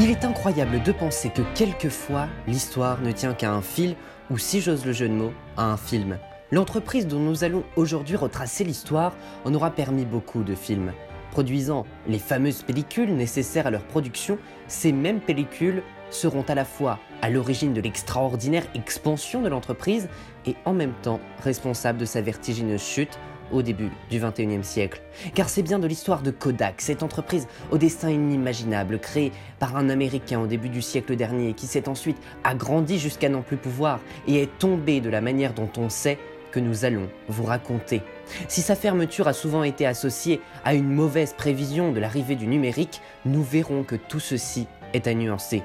[0.00, 3.96] Il est incroyable de penser que quelquefois, l'histoire ne tient qu'à un fil,
[4.30, 6.18] ou si j'ose le jeu de mots, à un film.
[6.52, 10.92] L'entreprise dont nous allons aujourd'hui retracer l'histoire en aura permis beaucoup de films.
[11.32, 14.38] Produisant les fameuses pellicules nécessaires à leur production,
[14.68, 20.08] ces mêmes pellicules seront à la fois à l'origine de l'extraordinaire expansion de l'entreprise
[20.46, 23.18] et en même temps responsables de sa vertigineuse chute
[23.52, 25.00] au début du 21e siècle.
[25.34, 29.88] Car c'est bien de l'histoire de Kodak, cette entreprise au destin inimaginable, créée par un
[29.88, 34.42] Américain au début du siècle dernier, qui s'est ensuite agrandi jusqu'à n'en plus pouvoir et
[34.42, 36.18] est tombée de la manière dont on sait
[36.50, 38.02] que nous allons vous raconter.
[38.48, 43.00] Si sa fermeture a souvent été associée à une mauvaise prévision de l'arrivée du numérique,
[43.24, 45.62] nous verrons que tout ceci est à nuancer.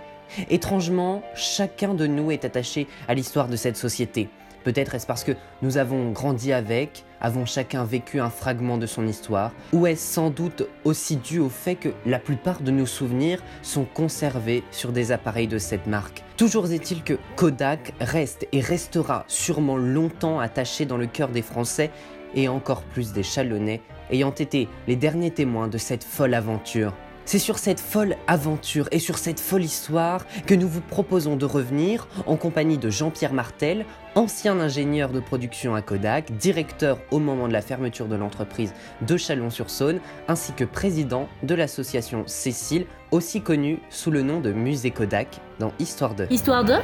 [0.49, 4.29] Étrangement, chacun de nous est attaché à l'histoire de cette société.
[4.63, 9.07] Peut-être est-ce parce que nous avons grandi avec, avons chacun vécu un fragment de son
[9.07, 13.41] histoire, ou est-ce sans doute aussi dû au fait que la plupart de nos souvenirs
[13.61, 19.25] sont conservés sur des appareils de cette marque Toujours est-il que Kodak reste et restera
[19.27, 21.91] sûrement longtemps attaché dans le cœur des Français
[22.35, 26.93] et encore plus des Chalonnais, ayant été les derniers témoins de cette folle aventure.
[27.25, 31.45] C'est sur cette folle aventure et sur cette folle histoire que nous vous proposons de
[31.45, 37.47] revenir en compagnie de Jean-Pierre Martel, ancien ingénieur de production à Kodak, directeur au moment
[37.47, 43.79] de la fermeture de l'entreprise de Chalon-sur-Saône, ainsi que président de l'association Cécile, aussi connue
[43.89, 46.27] sous le nom de Musée Kodak dans Histoire de.
[46.29, 46.75] Histoire de?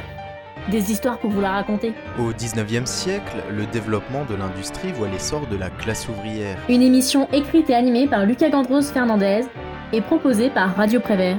[0.70, 1.94] Des histoires pour vous la raconter.
[2.18, 6.58] Au 19e siècle, le développement de l'industrie voit l'essor de la classe ouvrière.
[6.68, 9.42] Une émission écrite et animée par Lucas Gandros Fernandez
[9.92, 11.38] et proposée par Radio Prévert.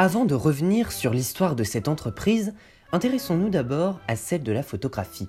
[0.00, 2.54] Avant de revenir sur l'histoire de cette entreprise,
[2.92, 5.28] intéressons-nous d'abord à celle de la photographie.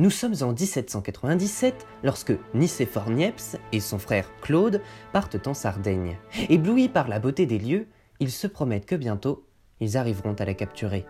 [0.00, 4.80] Nous sommes en 1797 lorsque Nicéphore Niepce et son frère Claude
[5.12, 6.16] partent en Sardaigne.
[6.48, 7.88] Éblouis par la beauté des lieux,
[8.20, 9.44] ils se promettent que bientôt,
[9.80, 11.04] ils arriveront à la capturer.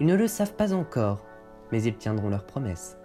[0.00, 1.26] Ils ne le savent pas encore,
[1.70, 2.96] mais ils tiendront leur promesse.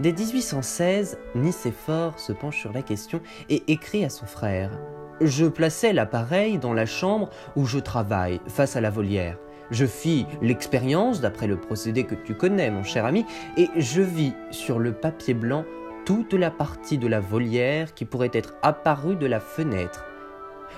[0.00, 4.72] Dès 1816, Nicéphore se penche sur la question et écrit à son frère
[5.20, 9.36] Je plaçais l'appareil dans la chambre où je travaille, face à la volière.
[9.70, 14.32] Je fis l'expérience, d'après le procédé que tu connais, mon cher ami, et je vis
[14.50, 15.64] sur le papier blanc
[16.06, 20.06] toute la partie de la volière qui pourrait être apparue de la fenêtre.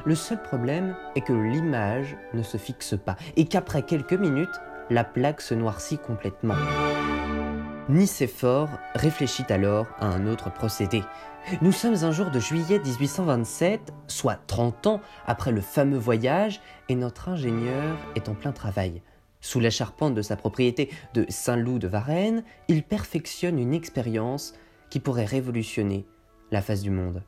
[0.04, 5.04] Le seul problème est que l'image ne se fixe pas et qu'après quelques minutes, la
[5.04, 6.56] plaque se noircit complètement.
[7.90, 11.02] Nicéphore réfléchit alors à un autre procédé.
[11.60, 16.94] Nous sommes un jour de juillet 1827, soit 30 ans après le fameux voyage, et
[16.94, 19.02] notre ingénieur est en plein travail.
[19.40, 24.52] Sous la charpente de sa propriété de Saint-Loup de Varennes, il perfectionne une expérience
[24.88, 26.06] qui pourrait révolutionner
[26.52, 27.24] la face du monde.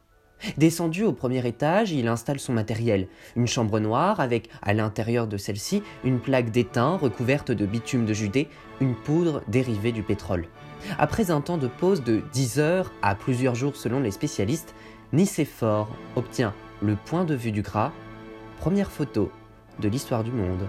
[0.57, 5.37] Descendu au premier étage, il installe son matériel, une chambre noire avec à l'intérieur de
[5.37, 8.49] celle-ci une plaque d'étain recouverte de bitume de Judée,
[8.81, 10.47] une poudre dérivée du pétrole.
[10.99, 14.75] Après un temps de pause de 10 heures à plusieurs jours selon les spécialistes,
[15.13, 17.93] Nicéphore obtient le point de vue du gras,
[18.59, 19.31] première photo
[19.81, 20.67] de l'histoire du monde.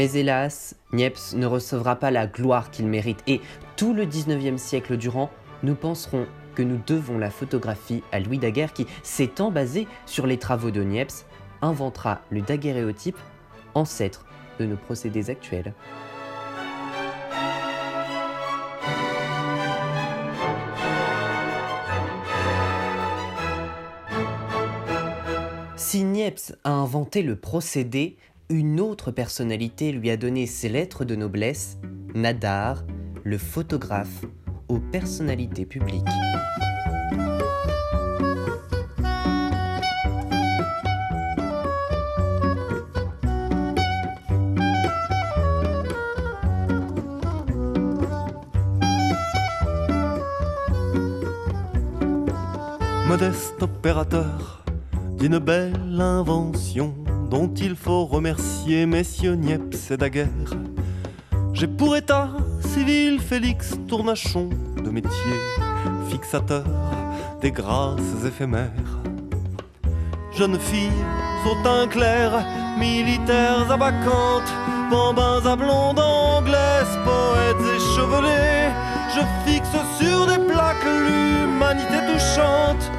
[0.00, 3.42] Mais hélas, Niepce ne recevra pas la gloire qu'il mérite et
[3.76, 5.28] tout le 19e siècle durant,
[5.62, 10.38] nous penserons que nous devons la photographie à Louis Daguerre qui, s'étant basé sur les
[10.38, 11.26] travaux de Niepce,
[11.60, 13.18] inventera le daguerréotype,
[13.74, 14.24] ancêtre
[14.58, 15.74] de nos procédés actuels.
[25.76, 28.16] Si Niepce a inventé le procédé,
[28.50, 31.78] une autre personnalité lui a donné ses lettres de noblesse,
[32.14, 32.84] Nadar,
[33.22, 34.24] le photographe
[34.68, 36.04] aux personnalités publiques.
[53.06, 54.64] Modeste opérateur
[55.18, 56.99] d'une belle invention
[57.30, 60.50] dont il faut remercier messieurs Niepce et Daguerre.
[61.52, 62.28] J'ai pour état
[62.60, 64.50] civil Félix Tournachon
[64.84, 65.36] de métier,
[66.10, 66.64] fixateur
[67.40, 68.98] des grâces éphémères.
[70.36, 71.04] Jeunes filles
[71.46, 72.44] au clair,
[72.78, 74.52] militaires à bacchantes,
[74.90, 78.70] bambins à blondes anglaises, poètes échevelés.
[79.14, 82.90] Je fixe sur des plaques l'humanité touchante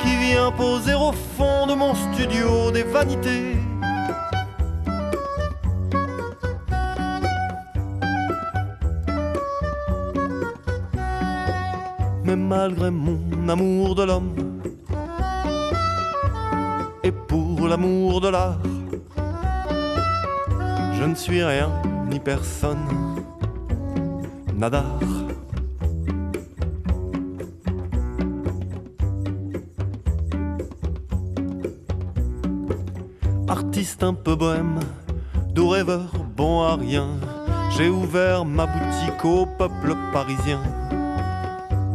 [0.00, 3.69] qui vient poser au fond de mon studio des vanités.
[12.50, 14.34] Malgré mon amour de l'homme
[17.04, 18.58] et pour l'amour de l'art,
[20.98, 21.70] je ne suis rien
[22.10, 22.86] ni personne,
[24.52, 24.98] nadar.
[33.46, 34.80] Artiste un peu bohème,
[35.54, 37.10] doux rêveur, bon à rien,
[37.76, 40.79] j'ai ouvert ma boutique au peuple parisien.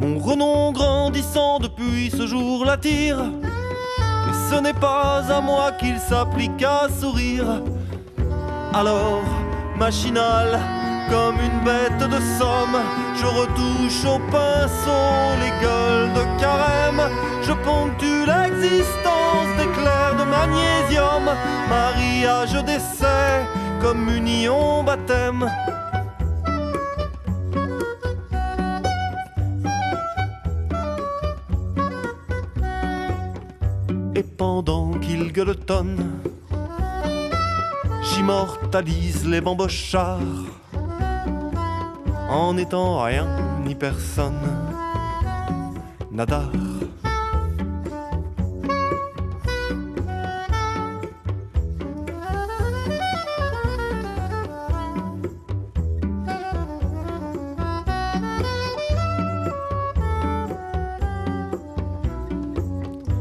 [0.05, 3.17] Mon renom grandissant depuis ce jour l'attire.
[3.17, 7.63] Mais ce n'est pas à moi qu'il s'applique à sourire.
[8.71, 9.23] Alors,
[9.79, 10.59] machinal,
[11.09, 12.77] comme une bête de somme,
[13.15, 17.09] je retouche au pinceau les gueules de carême.
[17.41, 21.25] Je ponctue l'existence d'éclairs de magnésium,
[21.67, 23.47] mariage d'essai,
[23.81, 25.49] communion, baptême.
[38.03, 40.21] J'immortalise les bambochards
[42.29, 43.27] en étant rien
[43.65, 44.39] ni personne,
[46.11, 46.49] nadar.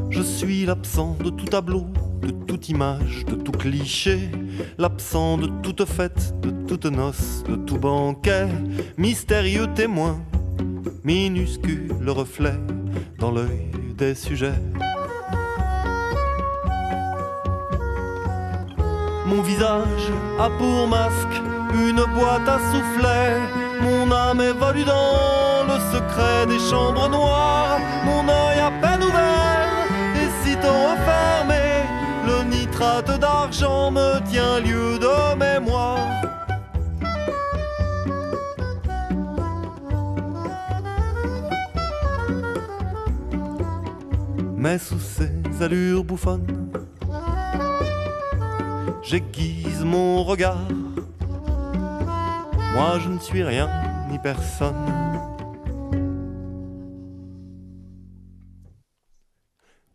[0.09, 1.87] Je suis l'absent de tout tableau,
[2.69, 4.29] image, de tout cliché,
[4.77, 8.47] l'absent de toute fête, de toute noce, de tout banquet,
[8.97, 10.19] mystérieux témoin,
[11.03, 12.59] minuscule reflet
[13.19, 14.59] dans l'œil des sujets.
[19.25, 21.41] Mon visage a pour masque
[21.73, 23.37] une boîte à soufflet.
[23.81, 27.79] Mon âme évolue dans le secret des chambres noires.
[28.05, 28.44] Mon œil
[32.77, 35.97] D'argent me tient lieu de mémoire.
[44.57, 45.31] Mais sous ces
[45.61, 46.69] allures bouffonnes,
[49.03, 50.67] j'aiguise mon regard.
[52.73, 53.69] Moi je ne suis rien
[54.09, 54.75] ni personne.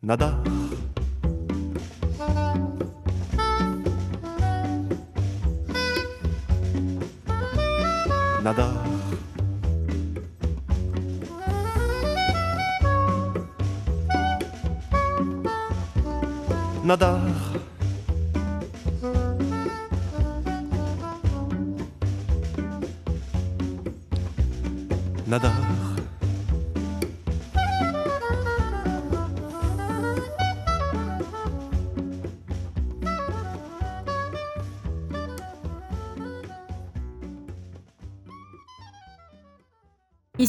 [0.02, 0.42] Nada.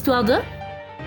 [0.04, 0.34] De?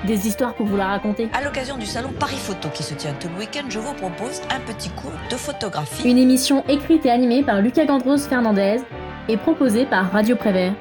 [0.06, 1.28] Des histoires pour vous la raconter.
[1.32, 4.40] À l'occasion du salon Paris Photo qui se tient tout le week-end, je vous propose
[4.54, 6.08] un petit cours de photographie.
[6.08, 8.76] Une émission écrite et animée par Lucas Gandros Fernandez
[9.28, 10.74] et proposée par Radio Prévert.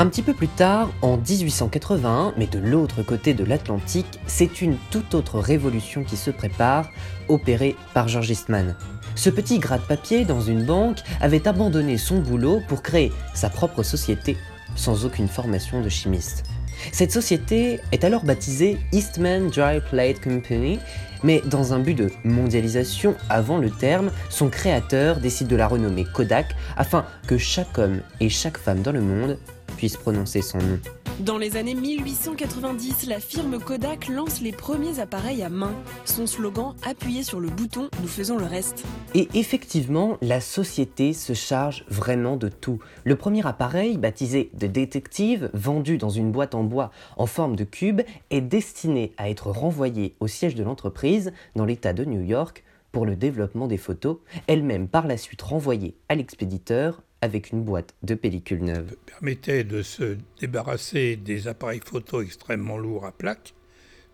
[0.00, 4.76] Un petit peu plus tard, en 1881, mais de l'autre côté de l'Atlantique, c'est une
[4.92, 6.88] toute autre révolution qui se prépare,
[7.26, 8.76] opérée par George Eastman.
[9.16, 14.36] Ce petit gratte-papier dans une banque avait abandonné son boulot pour créer sa propre société,
[14.76, 16.44] sans aucune formation de chimiste.
[16.92, 20.78] Cette société est alors baptisée Eastman Dry Plate Company,
[21.24, 26.04] mais dans un but de mondialisation avant le terme, son créateur décide de la renommer
[26.04, 29.36] Kodak afin que chaque homme et chaque femme dans le monde
[29.78, 30.78] puisse prononcer son nom.
[31.20, 35.72] Dans les années 1890, la firme Kodak lance les premiers appareils à main.
[36.04, 38.84] Son slogan Appuyez sur le bouton, nous faisons le reste.
[39.14, 42.80] Et effectivement, la société se charge vraiment de tout.
[43.04, 47.64] Le premier appareil, baptisé de Detective, vendu dans une boîte en bois en forme de
[47.64, 52.64] cube, est destiné à être renvoyé au siège de l'entreprise dans l'État de New York
[52.90, 54.18] pour le développement des photos,
[54.48, 58.96] elle-même par la suite renvoyée à l'expéditeur avec une boîte de pellicules neuves.
[59.06, 63.54] permettait de se débarrasser des appareils photo extrêmement lourds à plaques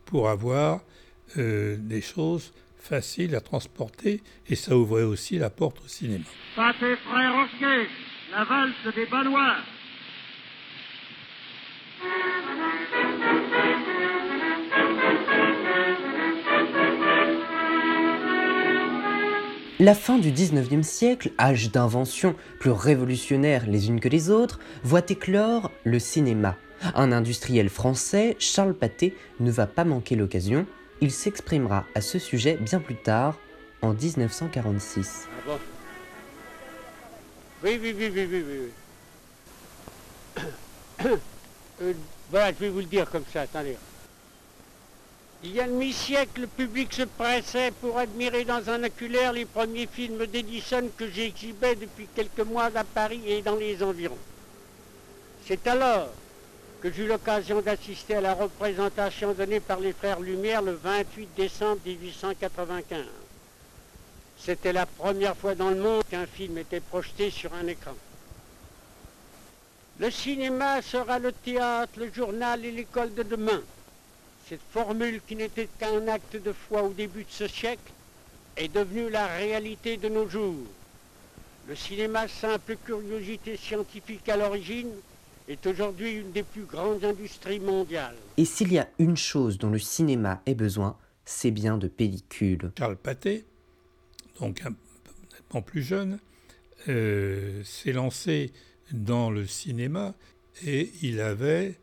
[0.04, 0.80] pour avoir
[1.36, 6.24] euh, des choses faciles à transporter et ça ouvrait aussi la porte au cinéma.
[6.54, 7.88] Pâté frère Roquet,
[8.30, 9.56] la valse des Balois.
[19.80, 25.02] La fin du 19e siècle, âge d'inventions plus révolutionnaires les unes que les autres, voit
[25.08, 26.56] éclore le cinéma.
[26.94, 30.64] Un industriel français, Charles Pathé, ne va pas manquer l'occasion.
[31.00, 33.36] Il s'exprimera à ce sujet bien plus tard,
[33.82, 35.26] en 1946.
[35.48, 35.58] Ah
[37.64, 38.44] Oui, oui, oui, oui, oui,
[40.38, 41.10] oui.
[41.82, 41.92] Euh,
[42.32, 43.76] je vais vous le dire comme ça, attendez.
[45.46, 49.86] Il y a demi-siècle, le public se pressait pour admirer dans un oculaire les premiers
[49.86, 54.16] films d'Edison que j'exhibais depuis quelques mois à Paris et dans les environs.
[55.46, 56.08] C'est alors
[56.80, 61.80] que j'eus l'occasion d'assister à la représentation donnée par les frères Lumière le 28 décembre
[61.84, 63.04] 1895.
[64.38, 67.92] C'était la première fois dans le monde qu'un film était projeté sur un écran.
[69.98, 73.60] Le cinéma sera le théâtre, le journal et l'école de demain.
[74.48, 77.92] Cette formule qui n'était qu'un acte de foi au début de ce siècle
[78.56, 80.66] est devenue la réalité de nos jours.
[81.66, 84.90] Le cinéma, simple curiosité scientifique à l'origine,
[85.48, 88.16] est aujourd'hui une des plus grandes industries mondiales.
[88.36, 92.70] Et s'il y a une chose dont le cinéma ait besoin, c'est bien de pellicules.
[92.78, 93.44] Charles Pathé,
[94.40, 94.74] donc un
[95.32, 96.18] nettement plus jeune,
[96.88, 98.52] euh, s'est lancé
[98.92, 100.14] dans le cinéma
[100.66, 101.78] et il avait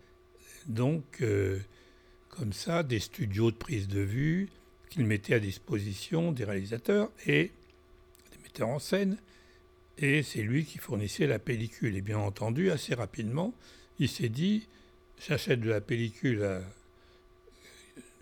[0.67, 1.59] donc euh,
[2.41, 4.49] comme ça des studios de prise de vue
[4.89, 7.51] qu'il mettait à disposition des réalisateurs et
[8.31, 9.19] des metteurs en scène
[9.99, 11.95] et c'est lui qui fournissait la pellicule.
[11.95, 13.53] Et bien entendu, assez rapidement,
[13.99, 14.67] il s'est dit
[15.23, 16.63] j'achète de la pellicule à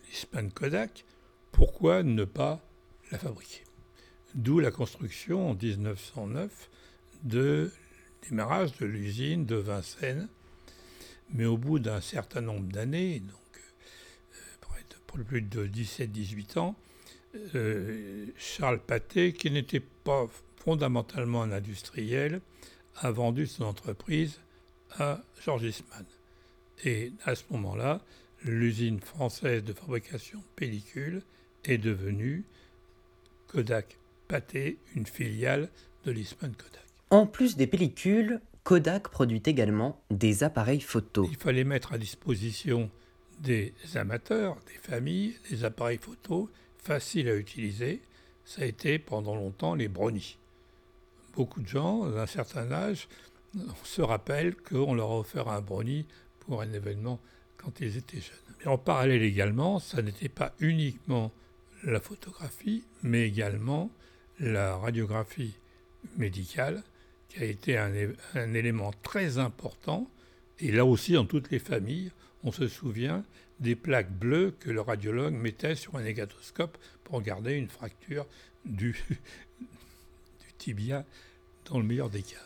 [0.10, 1.06] l'Ispan Kodak,
[1.54, 2.62] pourquoi ne pas
[3.14, 3.64] la fabriquer?
[4.36, 6.70] D'où la construction en 1909
[7.24, 7.72] de
[8.30, 10.28] démarrage de l'usine de Vincennes.
[11.34, 13.22] Mais au bout d'un certain nombre d'années,
[15.10, 16.76] pour plus de 17-18 ans,
[17.56, 20.28] euh, Charles Pathé, qui n'était pas
[20.64, 22.42] fondamentalement un industriel,
[22.98, 24.40] a vendu son entreprise
[25.00, 26.06] à George Eastman.
[26.84, 28.02] Et à ce moment-là,
[28.44, 31.24] l'usine française de fabrication de pellicules
[31.66, 32.46] est devenue
[33.48, 33.98] Kodak
[34.28, 35.70] Pathé, une filiale
[36.06, 36.86] de l'Eastman Kodak.
[37.10, 41.28] En plus des pellicules, Kodak produit également des appareils photo.
[41.32, 42.92] Il fallait mettre à disposition
[43.40, 48.02] des amateurs, des familles, des appareils photo faciles à utiliser.
[48.46, 50.38] Ça a été pendant longtemps les brownies
[51.40, 53.08] beaucoup de gens d'un certain âge
[53.84, 56.06] se rappellent qu'on leur a offert un brownie
[56.42, 57.20] pour un événement
[57.56, 58.56] quand ils étaient jeunes.
[58.60, 61.32] Mais en parallèle également, ça n'était pas uniquement
[61.84, 63.90] la photographie, mais également
[64.40, 65.54] la radiographie
[66.18, 66.84] médicale,
[67.30, 67.94] qui a été un,
[68.36, 70.10] un, élément très important.
[70.60, 72.12] Et là aussi, dans toutes les familles,
[72.44, 73.24] on se souvient
[73.60, 78.26] des plaques bleues que le radiologue mettait sur un négatoscope pour regarder une fracture
[78.66, 78.94] du,
[79.60, 81.06] du tibia
[81.66, 82.38] dans le meilleur des cas.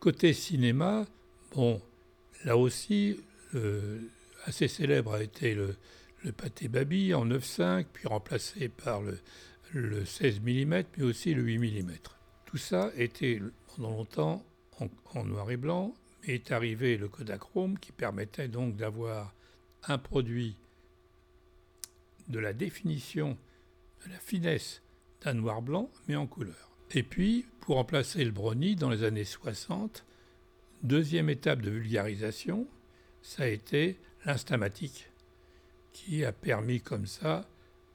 [0.00, 1.06] Côté cinéma,
[1.52, 1.80] bon,
[2.44, 3.20] là aussi,
[4.44, 5.76] assez célèbre a été le,
[6.24, 9.18] le pâté Babi en 9,5, puis remplacé par le,
[9.72, 11.92] le 16 mm, mais aussi le 8 mm.
[12.46, 13.40] Tout ça était
[13.74, 14.44] pendant longtemps
[14.80, 19.34] en, en noir et blanc, mais est arrivé le Kodachrome qui permettait donc d'avoir
[19.84, 20.56] un produit
[22.28, 23.36] de la définition,
[24.04, 24.82] de la finesse
[25.22, 26.70] d'un noir blanc, mais en couleur.
[26.92, 30.04] Et puis, pour remplacer le brownie dans les années 60,
[30.82, 32.66] deuxième étape de vulgarisation,
[33.22, 35.10] ça a été l'instamatique,
[35.92, 37.48] qui a permis comme ça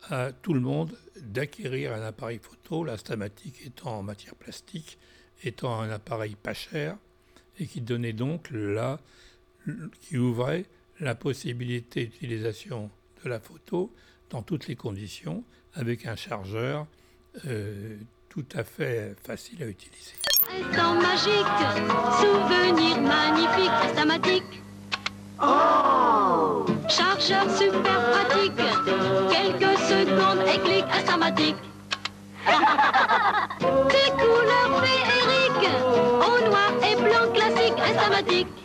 [0.09, 4.97] à tout le monde d'acquérir un appareil photo, l'instamatique étant en matière plastique,
[5.43, 6.97] étant un appareil pas cher,
[7.59, 8.99] et qui donnait donc là,
[10.01, 10.65] qui ouvrait
[11.01, 12.89] la possibilité d'utilisation
[13.23, 13.93] de la photo
[14.29, 15.43] dans toutes les conditions,
[15.73, 16.87] avec un chargeur
[17.47, 17.97] euh,
[18.29, 20.13] tout à fait facile à utiliser.
[20.49, 21.45] Instant magique,
[22.19, 24.61] souvenir magnifique, instamatique.
[25.41, 26.31] Oh
[27.21, 28.53] flasheur super pratique.
[29.29, 31.55] Quelques secondes et clic instamatique.
[33.59, 35.69] Des couleurs féeriques,
[36.19, 38.60] au noir et blanc classique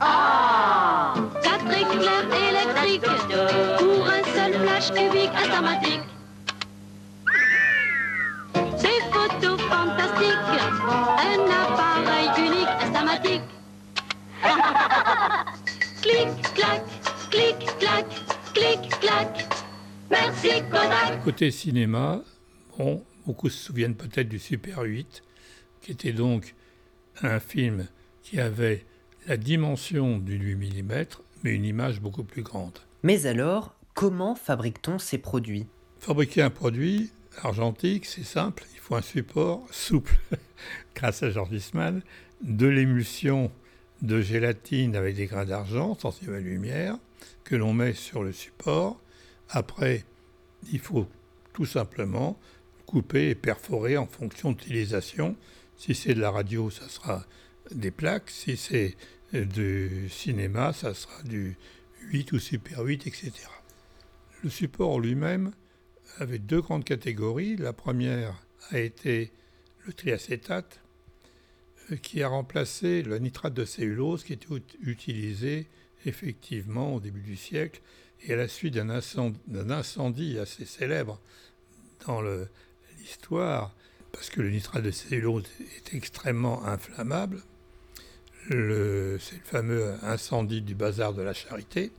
[0.00, 1.42] instamatique.
[1.42, 3.02] Quatre éclairs électriques
[3.78, 6.00] pour un seul flash cubique instamatique.
[8.54, 10.60] Des photos fantastiques,
[11.18, 13.42] un appareil unique instamatique.
[16.02, 16.82] clic, clac,
[17.30, 18.06] clic, clac,
[18.54, 19.46] clic, clac.
[20.10, 21.22] Merci Kodak.
[21.22, 22.22] Côté cinéma,
[22.76, 25.22] bon, beaucoup se souviennent peut-être du Super 8,
[25.82, 26.54] qui était donc
[27.22, 27.86] un film
[28.22, 28.86] qui avait
[29.30, 31.04] la dimension du 8 mm,
[31.44, 32.76] mais une image beaucoup plus grande.
[33.04, 35.68] Mais alors, comment fabrique-t-on ces produits?
[36.00, 40.18] Fabriquer un produit argentique, c'est simple, il faut un support souple,
[40.96, 42.02] grâce à George Eastman,
[42.42, 43.52] de l'émulsion
[44.02, 46.96] de gélatine avec des grains d'argent, sensible à la lumière,
[47.44, 49.00] que l'on met sur le support.
[49.48, 50.04] Après,
[50.72, 51.06] il faut
[51.52, 52.36] tout simplement
[52.84, 55.36] couper et perforer en fonction d'utilisation.
[55.76, 57.24] Si c'est de la radio, ça sera
[57.70, 58.30] des plaques.
[58.30, 58.96] Si c'est
[59.32, 61.56] du cinéma, ça sera du
[62.08, 63.32] 8 ou Super 8, etc.
[64.42, 65.52] Le support lui-même
[66.18, 67.56] avait deux grandes catégories.
[67.56, 68.34] La première
[68.70, 69.30] a été
[69.86, 70.80] le triacétate,
[71.90, 74.48] euh, qui a remplacé le nitrate de cellulose qui était
[74.82, 75.66] utilisé
[76.06, 77.80] effectivement au début du siècle
[78.22, 81.20] et à la suite d'un incendie, assez célèbre
[82.06, 82.22] dans
[82.98, 83.74] l'histoire,
[84.12, 85.44] parce que le nitrate de cellulose
[85.76, 87.42] est extrêmement inflammable.
[88.50, 91.92] C'est le fameux incendie du bazar de la charité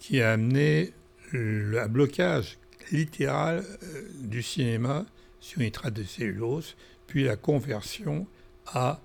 [0.00, 0.92] qui a amené
[1.32, 2.58] un blocage
[2.90, 5.06] littéral euh, du cinéma
[5.38, 6.76] sur nitrate de cellulose,
[7.06, 8.26] puis la conversion
[8.66, 9.00] à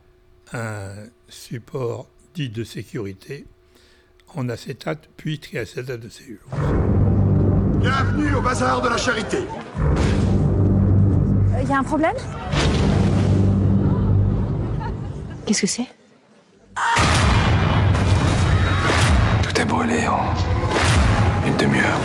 [0.51, 0.95] un
[1.29, 3.45] support dit de sécurité
[4.33, 6.41] en acétate puis triacétate de cellulose.
[7.79, 9.37] Bienvenue au bazar de la charité.
[11.49, 12.15] Il euh, y a un problème?
[15.45, 15.87] Qu'est-ce que c'est?
[19.67, 21.99] Brûlé en une demi-heure.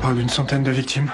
[0.00, 1.10] parle d'une centaine de victimes.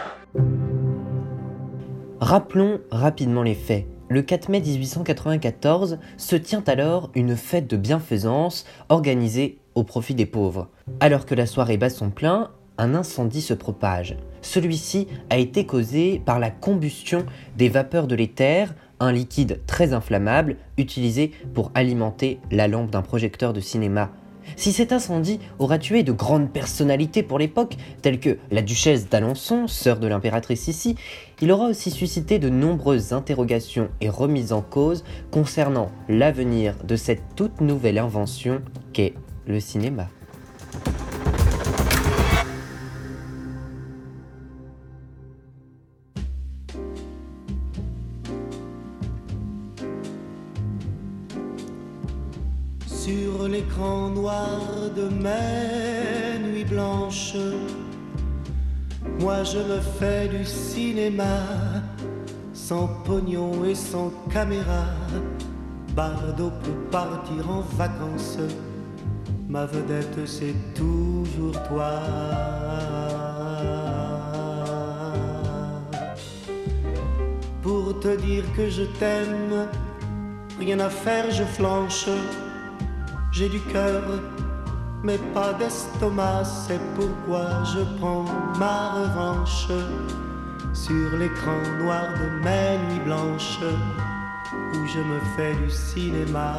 [2.20, 3.86] Rappelons rapidement les faits.
[4.08, 10.24] Le 4 mai 1894 se tient alors une fête de bienfaisance organisée au profit des
[10.24, 10.68] pauvres.
[11.00, 14.16] Alors que la soirée bat son plein, un incendie se propage.
[14.40, 17.26] Celui-ci a été causé par la combustion
[17.58, 23.52] des vapeurs de l'éther, un liquide très inflammable utilisé pour alimenter la lampe d'un projecteur
[23.52, 24.10] de cinéma
[24.56, 29.66] si cet incendie aura tué de grandes personnalités pour l'époque, telles que la duchesse d'Alençon,
[29.68, 30.96] sœur de l'impératrice ici,
[31.40, 37.22] il aura aussi suscité de nombreuses interrogations et remises en cause concernant l'avenir de cette
[37.36, 39.14] toute nouvelle invention qu'est
[39.46, 40.08] le cinéma.
[53.78, 54.60] L'écran noir
[54.96, 57.36] de mes nuits blanches.
[59.20, 61.38] Moi je me fais du cinéma,
[62.52, 64.84] sans pognon et sans caméra.
[65.94, 68.38] Bardo peut partir en vacances,
[69.48, 72.00] ma vedette c'est toujours toi.
[77.62, 79.68] Pour te dire que je t'aime,
[80.58, 82.08] rien à faire, je flanche
[83.38, 84.02] j'ai du cœur,
[85.04, 88.24] mais pas d'estomac, c'est pourquoi je prends
[88.58, 89.68] ma revanche
[90.72, 93.60] sur l'écran noir de mes nuits blanches
[94.74, 96.52] où je me fais du cinéma.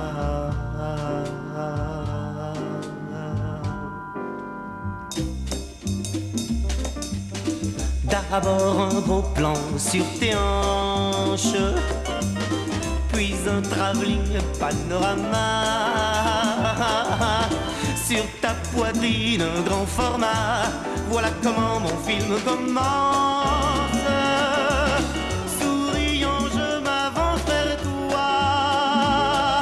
[8.32, 11.58] D'abord un gros plan sur tes hanches,
[13.12, 16.29] puis un travelling panorama
[18.08, 20.64] sur ta poitrine, un grand format.
[21.10, 24.08] Voilà comment mon film commence.
[25.60, 29.62] Souriant, je m'avance vers toi.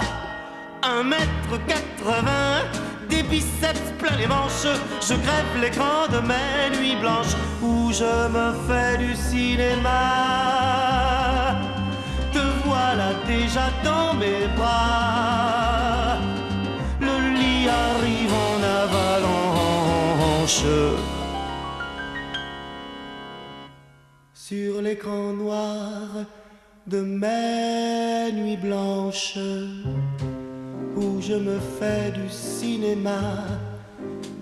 [0.84, 2.66] Un mètre quatre-vingts,
[3.10, 4.68] des biceps plein les manches.
[5.02, 9.90] Je crève l'écran de mes nuits blanches où je me fais du cinéma.
[12.34, 15.57] Te voilà déjà dans mes bras
[24.34, 26.24] Sur l'écran noir
[26.86, 29.38] de mes nuits blanches
[30.96, 33.20] où je me fais du cinéma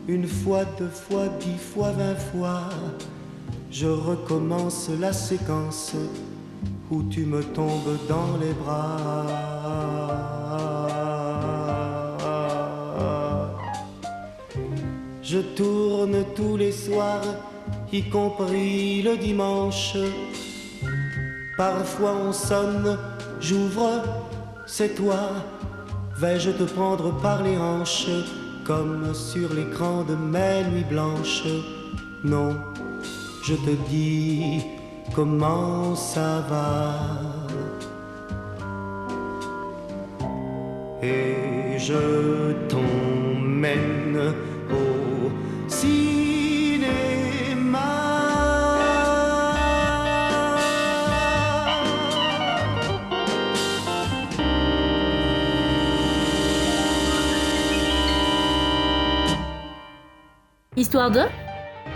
[0.07, 2.69] une fois, deux fois, dix fois, vingt fois.
[3.71, 5.93] Je recommence la séquence
[6.91, 10.04] où tu me tombes dans les bras.
[15.27, 17.25] Je tourne tous les soirs,
[17.91, 19.97] y compris le dimanche.
[21.57, 22.95] Parfois on sonne,
[23.41, 24.03] j'ouvre,
[24.67, 25.31] c'est toi.
[26.19, 28.07] Vais-je te prendre par les hanches,
[28.65, 31.47] comme sur l'écran de mes nuits blanches?
[32.23, 32.55] Non,
[33.43, 34.61] je te dis
[35.15, 36.93] comment ça va.
[41.01, 44.35] Et je t'emmène
[60.86, 61.21] Histoire de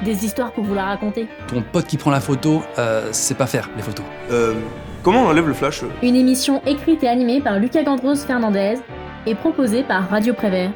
[0.04, 1.28] Des histoires pour vous la raconter.
[1.48, 4.04] Ton pote qui prend la photo, euh, c'est pas faire les photos.
[4.32, 4.56] Euh,
[5.04, 8.80] comment on enlève le flash Une émission écrite et animée par Lucas Gandros Fernandez
[9.28, 10.72] et proposée par Radio Prévert.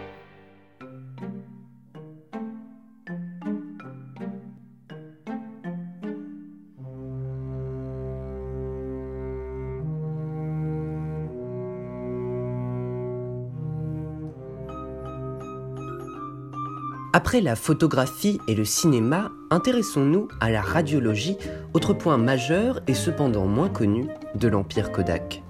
[17.15, 21.37] Après la photographie et le cinéma, intéressons-nous à la radiologie,
[21.75, 25.43] autre point majeur et cependant moins connu de l'Empire Kodak.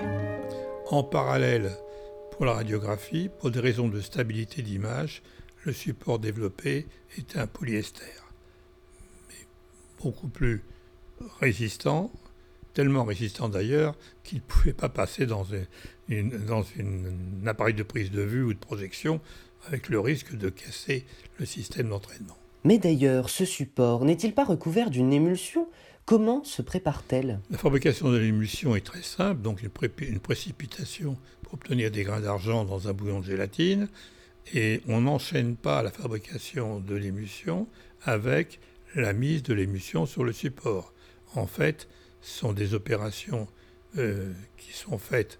[0.88, 1.72] En parallèle,
[2.32, 5.24] pour la radiographie, pour des raisons de stabilité d'image,
[5.64, 6.86] le support développé
[7.18, 8.12] était un polyester,
[9.30, 9.48] mais
[10.02, 10.66] beaucoup plus
[11.40, 12.12] résistant,
[12.74, 13.96] tellement résistant d'ailleurs
[14.26, 15.46] qu'il ne pouvait pas passer dans,
[16.12, 19.22] un appareil de prise de vue ou de projection
[19.68, 21.06] avec le risque de casser
[21.40, 22.38] le système d'entraînement.
[22.64, 25.68] Mais d'ailleurs, ce support n'est-il pas recouvert d'une émulsion?
[26.06, 27.40] Comment se prépare-t-elle?
[27.50, 32.04] La fabrication de l'émulsion est très simple, donc une, pré une, précipitation pour obtenir des
[32.04, 33.88] grains d'argent dans un bouillon de gélatine,
[34.54, 37.68] et on n'enchaîne pas la fabrication de l'émulsion
[38.02, 38.60] avec
[38.96, 40.94] la mise de l'émulsion sur le support.
[41.36, 41.88] En fait,
[42.22, 43.48] ce sont des opérations
[43.98, 45.40] euh, qui sont faites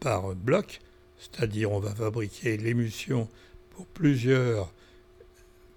[0.00, 0.80] par bloc,
[1.18, 3.28] c'est-à-dire on va fabriquer l'émulsion
[3.70, 4.72] pour plusieurs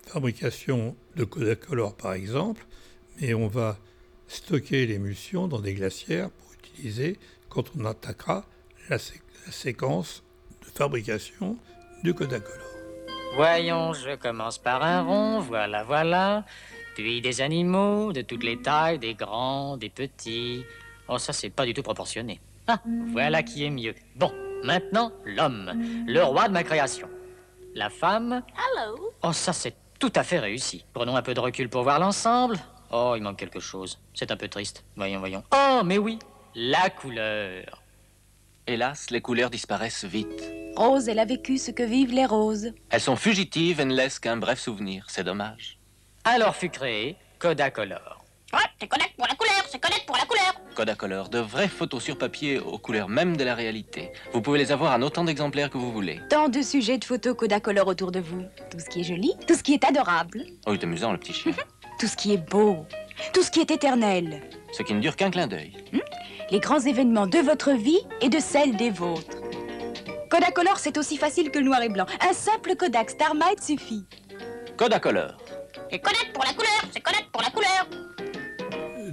[0.06, 2.66] fabrications de Kodacolor par exemple,
[3.20, 3.78] mais on va
[4.28, 7.18] stocker l'émulsion dans des glacières pour utiliser
[7.50, 8.46] quand on attaquera
[8.90, 8.98] la,
[9.46, 10.24] la séquence
[10.62, 11.58] de fabrication
[12.04, 12.68] du Kodacolor.
[13.36, 16.46] Voyons, je commence par un rond, voilà, voilà.
[16.96, 20.66] Puis des animaux de toutes les tailles, des grands, des petits.
[21.08, 22.42] Oh, ça, c'est pas du tout proportionné.
[22.68, 23.96] Ah, voilà qui est mieux.
[24.16, 24.32] Bon,
[24.64, 25.72] maintenant, l'homme,
[26.08, 27.10] le roi de ma création.
[27.74, 28.44] La femme.
[28.56, 29.14] Hello.
[29.24, 30.86] Oh, ça, c'est tout à fait réussi.
[30.94, 32.58] Prenons un peu de recul pour voir l'ensemble.
[32.92, 34.00] Oh, il manque quelque chose.
[34.14, 34.84] C'est un peu triste.
[34.96, 35.44] Voyons, voyons.
[35.54, 36.20] Oh, mais oui,
[36.56, 37.82] la couleur.
[38.68, 40.52] Hélas, les couleurs disparaissent vite.
[40.76, 42.74] Rose, elle a vécu ce que vivent les roses.
[42.90, 45.06] Elles sont fugitives et ne laissent qu'un bref souvenir.
[45.08, 45.80] C'est dommage.
[46.24, 48.21] Alors fut créé Kodacolor.
[48.54, 50.54] Ouais, c'est Kodak pour la couleur, c'est Kodak pour la couleur.
[50.76, 54.12] Kodacolor, de vraies photos sur papier aux couleurs même de la réalité.
[54.34, 56.20] Vous pouvez les avoir en autant d'exemplaires que vous voulez.
[56.30, 58.44] Tant de sujets de photos Kodacolor autour de vous.
[58.70, 60.46] Tout ce qui est joli, tout ce qui est adorable.
[60.66, 61.54] Oh, il est amusant, le petit chien.
[62.00, 62.86] tout ce qui est beau,
[63.34, 64.42] tout ce qui est éternel.
[64.72, 65.74] Ce qui ne dure qu'un clin d'œil.
[65.94, 66.00] Hmm?
[66.50, 69.38] Les grands événements de votre vie et de celle des vôtres.
[70.30, 72.06] Kodacolor, c'est aussi facile que le noir et blanc.
[72.28, 74.06] Un simple Kodak Starmite suffit.
[74.78, 75.38] Kodacolor.
[75.90, 78.11] C'est Kodak pour la couleur, c'est Kodak pour la couleur.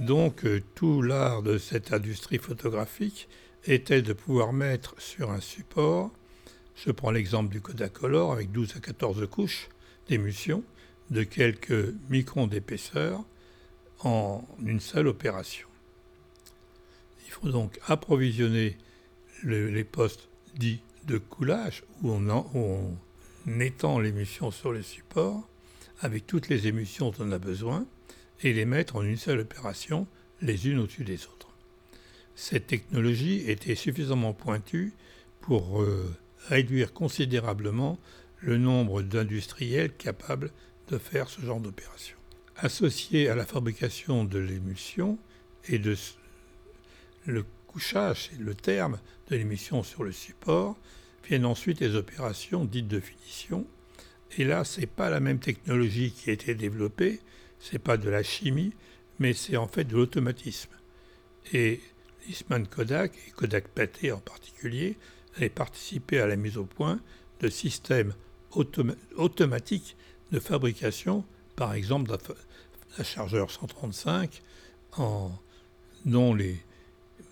[0.09, 3.29] Donc euh, tout l'art de cette industrie photographique
[3.65, 6.09] était de pouvoir mettre sur un support,
[6.73, 9.69] je prends l'exemple du Kodacolor avec 12 à 14 couches
[10.07, 10.63] d'émulsion
[11.11, 13.23] de quelques microns d'épaisseur
[13.99, 15.67] en une seule opération.
[17.27, 18.79] Il faut donc approvisionner
[19.43, 22.97] le, les postes dits de coulage où on, en, où
[23.47, 25.47] on étend l'émulsion sur le support
[26.01, 27.85] avec toutes les émulsions dont on a besoin
[28.41, 30.07] et les mettre en une seule opération,
[30.41, 31.49] les unes au-dessus des autres.
[32.35, 34.93] Cette technologie était suffisamment pointue
[35.41, 36.15] pour euh,
[36.47, 37.99] réduire considérablement
[38.41, 40.51] le nombre d'industriels capables
[40.87, 42.15] de faire ce genre d'opération.
[42.55, 45.17] Associé à la fabrication de l'émulsion
[45.67, 45.95] et de
[47.25, 48.99] le couchage, c'est le terme
[49.29, 50.77] de l'émulsion sur le support,
[51.27, 53.67] viennent ensuite les opérations dites de finition.
[54.37, 57.19] Et là, ce n'est pas la même technologie qui a été développée,
[57.59, 58.73] c'est pas de la chimie,
[59.19, 60.71] mais c'est en fait de l'automatisme.
[61.53, 61.81] Et
[62.27, 64.97] Eastman Kodak, et Kodak Pathé en particulier,
[65.35, 66.99] avaient participé à la mise au point
[67.39, 68.13] de systèmes
[68.51, 69.95] automatiques
[70.31, 71.23] de fabrication,
[71.55, 74.41] par exemple d'un chargeur 135,
[74.97, 75.31] en,
[76.05, 76.59] dont les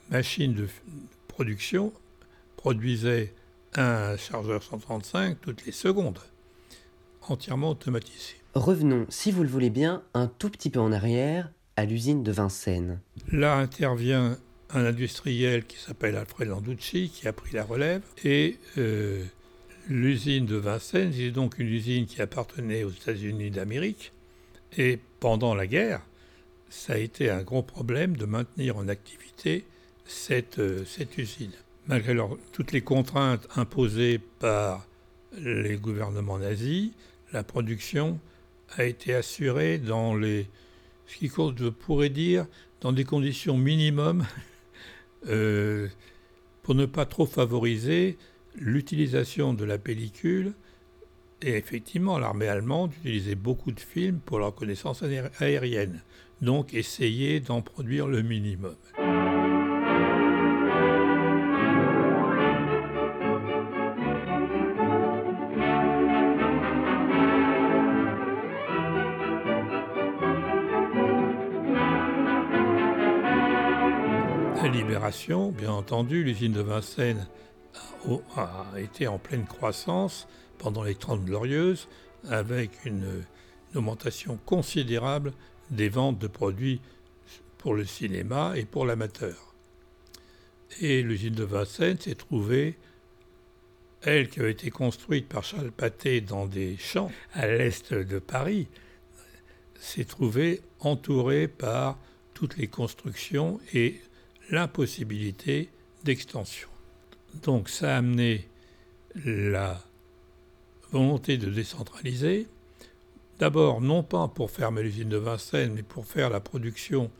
[0.09, 0.67] machines de
[1.27, 1.93] production
[2.55, 3.33] produisaient
[3.75, 6.19] un chargeur 135 toutes les secondes,
[7.21, 8.35] entièrement automatisé.
[8.57, 12.31] Revenons, si vous le voulez bien, un tout petit peu en arrière, à l'usine de
[12.31, 12.99] Vincennes.
[13.31, 14.39] Là intervient
[14.71, 19.23] un industriel qui s'appelle Alfred Landucci, qui a pris la relève, et euh,
[19.87, 24.11] l'usine de Vincennes, c'est donc une usine qui appartenait aux États-Unis d'Amérique,
[24.75, 26.01] et pendant la guerre,
[26.69, 29.65] ça a été un gros problème de maintenir en activité
[30.03, 31.53] cette, euh, cette usine.
[31.85, 32.17] Malgré
[32.53, 34.87] toutes les contraintes imposées par
[35.37, 36.89] les gouvernements nazis,
[37.31, 38.19] la production
[38.75, 40.47] a été assurée dans les,
[41.05, 42.45] ce qui je pourrais dire,
[42.81, 44.25] dans des conditions minimum
[45.27, 45.87] euh,
[46.63, 48.17] pour ne pas trop favoriser
[48.55, 50.53] l'utilisation de la pellicule.
[51.41, 55.03] Et effectivement, l'armée allemande utilisait beaucoup de films pour la reconnaissance
[55.39, 56.01] aérienne.
[56.41, 58.75] Donc, essayer d'en produire le minimum.
[75.07, 77.27] Bien entendu, l'usine de Vincennes
[78.35, 81.87] a, été en pleine croissance pendant les Trente Glorieuses,
[82.27, 83.23] avec une,
[83.73, 85.31] augmentation considérable
[85.69, 86.81] des ventes de produits
[87.57, 89.55] pour le cinéma et pour l'amateur.
[90.81, 92.77] Et l'usine de Vincennes s'est trouvée,
[94.01, 98.67] elle qui avait été construite par Charles Pathé dans des champs à l'est de Paris,
[99.79, 101.97] s'est trouvée entourée par
[102.33, 104.01] toutes les constructions et
[104.49, 105.69] l'impossibilité
[106.03, 106.69] d'extension.
[107.43, 108.47] Donc ça a amené
[109.25, 109.83] la
[110.91, 112.47] volonté de décentraliser,
[113.39, 117.11] d'abord non pas pour fermer l'usine de Vincennes, mais pour faire la production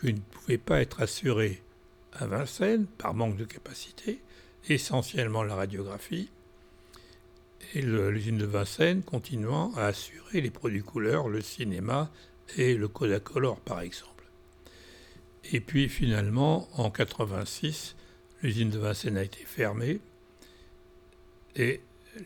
[0.00, 1.62] qui ne pouvait pas être assurée
[2.12, 4.20] à Vincennes par manque de capacité,
[4.68, 6.30] essentiellement la radiographie,
[7.74, 12.10] et l'usine de Vincennes continuant à assurer les produits couleurs, le cinéma
[12.56, 14.15] et le Kodacolor par exemple.
[15.52, 17.96] Et puis finalement, en 86,
[18.42, 20.00] l'usine de Vincennes a été fermée
[21.54, 21.80] et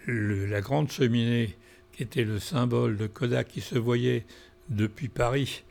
[0.07, 1.57] la grande cheminée
[1.93, 4.25] qui était le symbole de Kodak qui se voyait
[4.69, 5.65] depuis Paris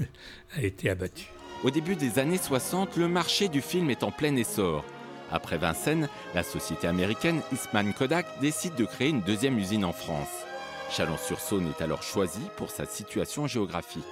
[0.56, 1.30] a été abattue.
[1.64, 4.84] Au début des années 60, le marché du film est en plein essor.
[5.30, 10.44] Après Vincennes, la société américaine Eastman Kodak décide de créer une deuxième usine en France.
[10.90, 14.04] Chalon-sur-Saône est alors choisi pour sa situation géographique.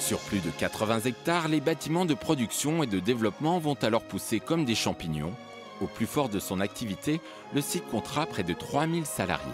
[0.00, 4.38] Sur plus de 80 hectares, les bâtiments de production et de développement vont alors pousser
[4.38, 5.32] comme des champignons.
[5.80, 7.20] Au plus fort de son activité,
[7.54, 9.50] le site comptera près de 3000 salariés.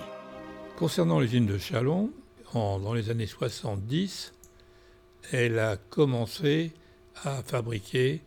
[0.76, 2.10] Concernant l'usine de Chalon,
[2.52, 4.32] dans les années 70,
[5.32, 6.72] elle a commencé
[7.22, 8.20] à fabriquer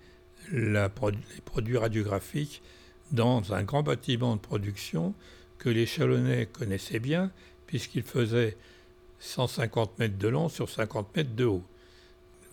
[0.52, 0.88] les
[1.43, 2.62] produits radiographiques
[3.12, 5.13] dans un grand bâtiment de production
[5.58, 7.32] que les Chalonnais connaissaient bien,
[7.67, 8.56] puisqu'il faisait
[9.19, 11.63] 150 mètres de long sur 50 mètres de haut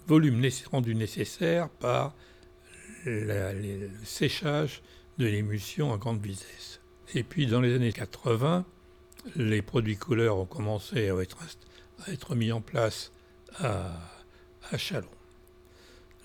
[0.07, 2.15] volume rendu nécessaire par
[3.05, 4.83] le séchage
[5.19, 6.81] de l'émulsion à grande vitesse.
[7.15, 8.65] Et puis dans les années 80,
[9.37, 11.39] les produits couleurs ont commencé à être,
[12.07, 13.13] à être mis en place
[13.59, 13.93] à,
[14.71, 15.09] à Chalon.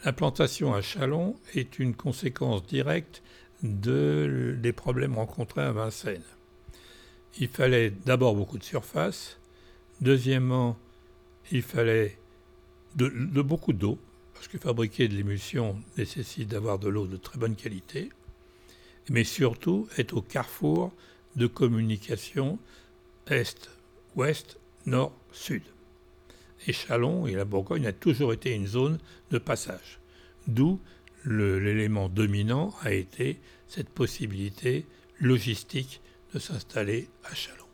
[0.03, 3.23] L'implantation à Chalon est une conséquence directe
[3.63, 6.21] de, des problèmes rencontrés à Vincennes.
[7.39, 9.39] Il fallait d'abord beaucoup de surface,
[10.01, 10.77] deuxièmement,
[11.51, 12.17] il fallait
[12.95, 13.99] de, beaucoup d'eau,
[14.33, 18.09] parce que fabriquer de l'émulsion nécessite d'avoir de l'eau de très bonne qualité,
[19.09, 20.93] mais surtout être au carrefour
[21.35, 22.57] de communication
[23.27, 23.69] est,
[24.15, 25.63] ouest, nord, sud.
[26.67, 28.97] Et Chalon et la Bourgogne a toujours été une zone
[29.31, 29.99] de passage,
[30.47, 30.79] d'où
[31.25, 34.85] l'élément dominant a été cette possibilité
[35.19, 36.01] logistique
[36.33, 37.65] de s'installer à Chalon.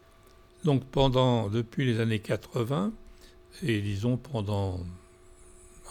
[0.64, 2.94] Donc pendant, depuis les années 80,
[3.64, 4.80] et disons pendant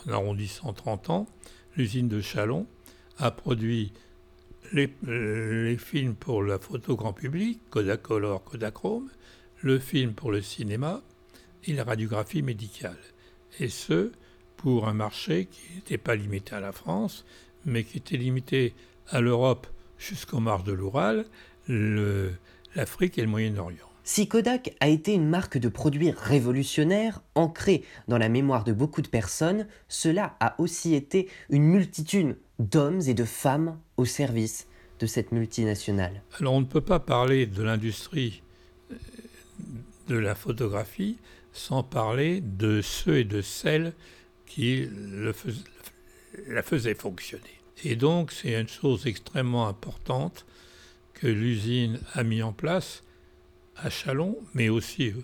[0.07, 1.27] en arrondissant 30 ans,
[1.77, 2.67] l'usine de Chalon
[3.19, 3.93] a produit
[4.73, 9.11] les, films pour la photo grand public, Kodacolor, Kodachrome,
[9.63, 11.03] le film pour le cinéma
[11.65, 12.99] et la radiographie médicale.
[13.59, 14.13] Et ce,
[14.57, 17.25] pour un marché qui n'était pas limité à la France,
[17.65, 18.75] mais qui était limité
[19.09, 19.67] à l'Europe
[19.99, 21.27] jusqu'aux marges de l'Oural,
[21.69, 23.90] l'Afrique et le Moyen-Orient.
[24.03, 29.03] Si Kodak a été une marque de produits révolutionnaire, ancrée dans la mémoire de beaucoup
[29.03, 34.67] de personnes, cela a aussi été une multitude d'hommes et de femmes au service
[35.01, 36.23] de cette multinationale.
[36.39, 38.43] Alors on ne peut pas parler de l'industrie
[38.91, 38.97] euh,
[40.09, 41.17] de la photographie
[41.53, 43.93] sans parler de ceux et de celles
[44.47, 44.89] qui
[46.49, 47.61] la faisaient fonctionner.
[47.85, 50.47] Et donc c'est une chose extrêmement importante
[51.15, 53.03] que l'usine a mis en place
[53.83, 55.23] à Chalon, mais aussi euh,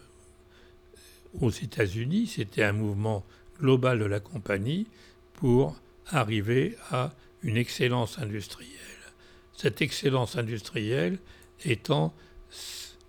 [1.40, 2.27] aux États-Unis.
[2.27, 3.25] C'était un mouvement
[3.61, 4.87] global de la compagnie
[5.35, 8.73] pour arriver à une excellence industrielle.
[9.57, 11.19] Cette excellence industrielle
[11.64, 12.14] étant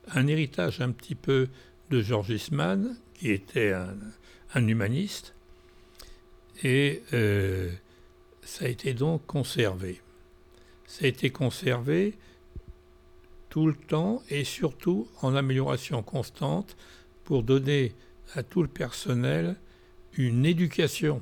[0.10, 1.48] un héritage un petit peu
[1.90, 5.34] de George Eastman, qui était un, humaniste,
[6.64, 7.72] et euh,
[8.42, 10.02] ça a été donc conservé.
[10.88, 12.18] Ça a été conservé
[13.50, 16.76] tout le temps et surtout en amélioration constante
[17.24, 17.94] pour donner
[18.36, 19.56] à tout le personnel
[20.14, 21.22] une éducation.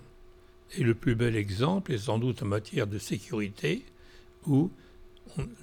[0.77, 3.85] Et le plus bel exemple est sans doute en matière de sécurité,
[4.47, 4.71] où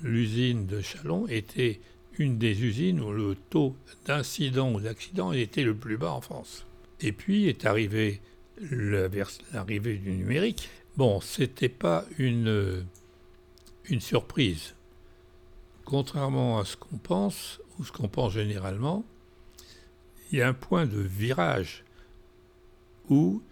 [0.03, 1.81] l'usine de Chalon était
[2.19, 3.75] une des usines où le taux
[4.07, 6.67] d'incident ou d'accident était le plus bas en France.
[7.01, 8.21] Et puis est arrivé
[8.61, 10.69] l'arrivée du numérique.
[10.97, 12.85] Bon, c'était pas une
[13.99, 14.75] surprise
[15.93, 19.05] contrairement à ce qu'on pense, ou ce qu'on pense généralement,
[20.31, 21.85] il y a un point de virage
[23.11, 23.43] où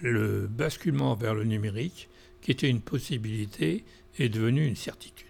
[0.00, 2.08] le basculement vers le numérique,
[2.40, 3.84] qui était une possibilité,
[4.18, 5.26] est devenu une certitude.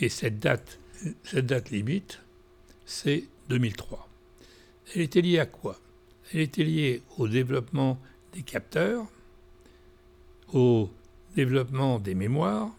[0.00, 0.78] Et cette date,
[1.24, 2.22] cette date limite,
[2.86, 4.08] c'est 2003.
[4.94, 5.78] Elle était liée à quoi?
[6.32, 8.00] Elle était liée au développement
[8.32, 9.04] des capteurs,
[10.54, 10.88] au
[11.36, 12.70] développement des mémoires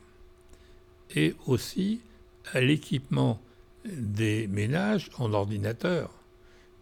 [1.16, 2.02] et aussi
[2.52, 3.42] à l'équipement
[3.86, 6.12] des ménages en ordinateur,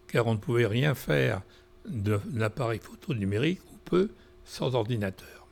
[0.08, 1.42] car on ne pouvait rien faire
[1.86, 4.12] d'un appareil photo numérique ou peu
[4.46, 5.48] sans ordinateur.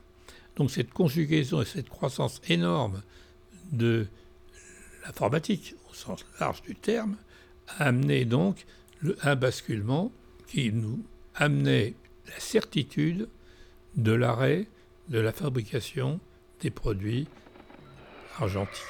[0.56, 3.02] Donc cette conjugaison et cette croissance énorme
[3.72, 4.08] de
[5.06, 7.16] l'informatique, au sens large du terme,
[7.78, 8.66] a amené donc
[9.22, 10.12] un basculement
[10.48, 11.04] qui nous
[11.36, 11.94] amenait
[12.28, 13.30] la certitude
[13.96, 14.68] de l'arrêt
[15.08, 16.20] de la fabrication
[16.62, 17.28] des produits
[18.38, 18.84] argentiques.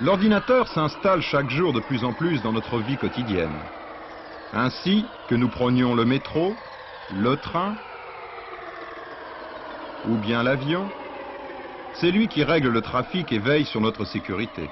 [0.00, 3.60] L'ordinateur s'installe chaque jour de plus en plus dans notre vie quotidienne.
[4.50, 6.56] Ainsi que nous prenions le métro,
[7.10, 7.76] le train
[10.02, 10.90] ou bien l'avion,
[11.92, 14.70] c'est lui qui règle le trafic et veille sur notre sécurité.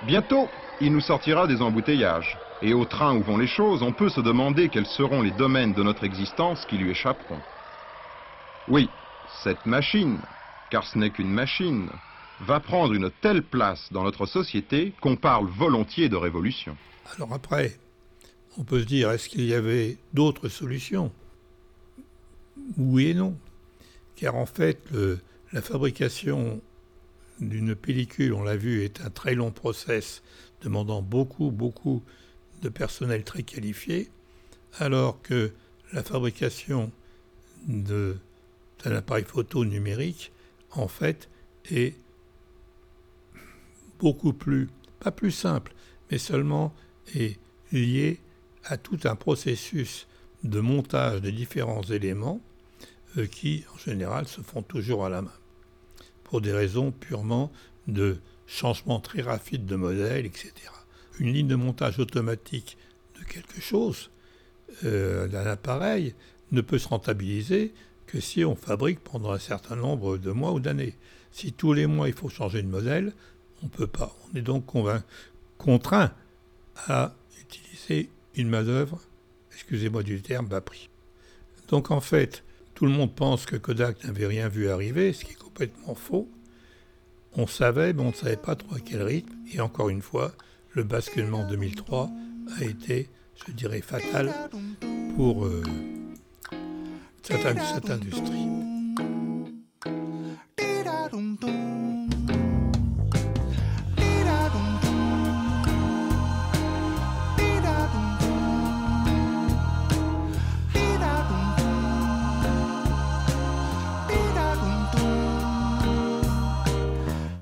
[0.00, 2.38] Bientôt, il nous sortira des embouteillages.
[2.62, 5.74] Et au train où vont les choses, on peut se demander quels seront les domaines
[5.74, 7.42] de notre existence qui lui échapperont.
[8.66, 8.90] Oui,
[9.42, 10.22] cette machine,
[10.70, 11.90] car ce n'est qu'une machine,
[12.40, 16.76] va prendre une telle place dans notre société qu'on parle volontiers de révolution.
[17.14, 17.78] Alors après,
[18.56, 21.12] on peut se dire, est-ce qu'il y avait d'autres solutions?
[22.76, 23.36] Oui et non.
[24.16, 24.80] Car en fait,
[25.52, 26.60] la fabrication
[27.40, 30.22] d'une pellicule, on l'a vu, est un très long process
[30.62, 32.02] demandant beaucoup, beaucoup
[32.62, 34.10] de personnel très qualifié,
[34.78, 35.52] alors que
[35.92, 36.90] la fabrication
[37.66, 38.16] d'un
[38.84, 40.32] appareil photo numérique,
[40.72, 41.28] en fait,
[41.70, 41.94] est
[43.98, 44.68] beaucoup plus,
[45.00, 45.74] pas plus simple,
[46.10, 46.74] mais seulement
[47.14, 47.38] est
[47.72, 48.20] lié
[48.64, 50.06] à tout un processus
[50.44, 52.40] de montage de différents éléments
[53.16, 55.32] euh, qui, en général, se font toujours à la main,
[56.24, 57.50] pour des raisons purement
[57.86, 60.52] de changement très rapide de modèle, etc.
[61.18, 62.76] Une ligne de montage automatique
[63.18, 64.10] de quelque chose,
[64.84, 66.14] euh, d'un appareil,
[66.52, 67.74] ne peut se rentabiliser
[68.06, 70.96] que si on fabrique pendant un certain nombre de mois ou d'années.
[71.30, 73.12] Si tous les mois il faut changer de modèle,
[73.62, 74.16] on ne peut pas.
[74.32, 74.64] On est donc
[75.58, 76.12] contraint
[76.86, 79.00] à utiliser une main-d'œuvre,
[79.52, 80.90] excusez-moi du terme, bas prix.
[81.68, 82.44] Donc en fait,
[82.74, 86.28] tout le monde pense que Kodak n'avait rien vu arriver, ce qui est complètement faux.
[87.34, 89.34] On savait, mais on ne savait pas trop à quel rythme.
[89.52, 90.32] Et encore une fois,
[90.72, 92.10] le basculement 2003
[92.58, 93.08] a été,
[93.46, 94.32] je dirais, fatal
[95.16, 95.62] pour euh,
[97.22, 98.48] cette industrie.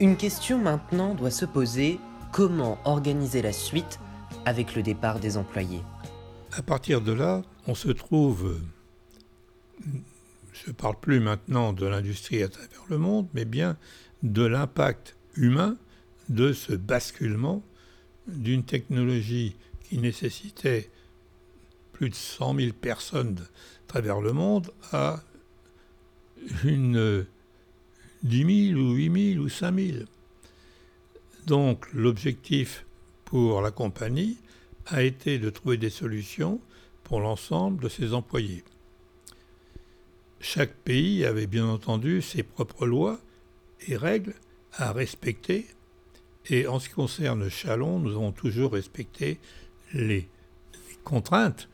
[0.07, 1.99] Une question maintenant doit se poser,
[2.33, 3.99] comment organiser la suite
[4.45, 5.83] avec le départ des employés?
[6.53, 8.57] À partir de là, on se trouve,
[10.53, 13.77] je ne parle plus maintenant de l'industrie à travers le monde, mais bien
[14.23, 15.77] de l'impact humain
[16.29, 17.65] de ce basculement
[18.29, 20.89] d'une technologie qui nécessitait
[21.93, 25.19] plus de 100 000 personnes à travers le monde à
[26.63, 27.27] une
[28.27, 29.99] 10 000 ou 8 000 ou 5 000.
[31.47, 32.85] Donc l'objectif
[33.25, 34.39] pour la compagnie
[34.87, 36.61] a été de trouver des solutions
[37.05, 38.65] pour l'ensemble de ses employés.
[40.41, 43.21] Chaque pays avait bien entendu ses propres lois
[43.87, 44.35] et règles
[44.73, 45.67] à respecter.
[46.49, 49.39] Et en ce qui concerne Chalon, nous avons toujours respecté
[49.93, 50.29] les
[51.05, 51.69] contraintes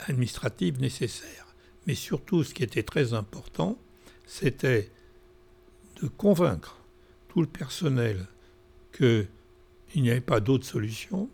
[0.00, 1.54] administratives nécessaires.
[1.86, 3.78] Mais surtout, ce qui était très important,
[4.26, 4.90] c'était
[6.00, 6.78] de convaincre
[7.28, 8.26] tout le personnel
[8.92, 9.28] qu'il
[9.96, 11.28] n'y avait pas d'autre solution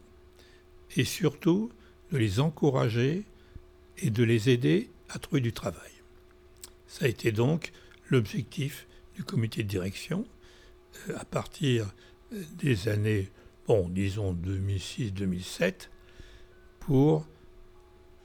[0.97, 1.71] et surtout
[2.11, 3.25] de les encourager
[3.99, 5.91] et de les aider à trouver du travail.
[6.87, 7.73] Ça a été donc
[8.11, 10.27] l'objectif du comité de direction
[11.09, 11.93] euh, à partir
[12.33, 13.31] euh, des années,
[13.67, 15.89] bon, disons 2006-2007,
[16.81, 17.27] pour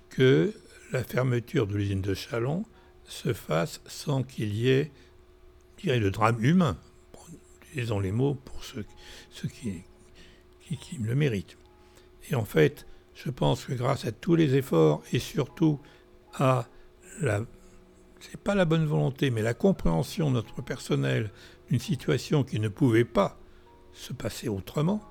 [0.10, 0.54] que
[0.92, 2.66] la fermeture de l'usine de Chalon
[3.06, 4.92] se fasse sans qu'il y ait,
[5.84, 6.78] dirais, de drame humain.
[7.74, 8.86] disons les mots pour ceux,
[9.50, 9.84] qui,
[11.00, 11.58] le méritent.
[12.30, 15.80] Et en fait, je pense que grâce à tous les efforts et surtout
[16.34, 16.68] à
[17.22, 17.42] la
[18.20, 21.32] c'est pas la bonne volonté, mais la compréhension de notre personnel
[21.70, 23.40] d'une situation qui ne pouvait pas
[23.94, 25.02] se passer autrement.